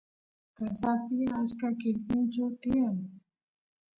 qasapi 0.57 1.17
achka 1.41 1.67
quirquinchu 1.79 2.43
tiyan 2.61 2.97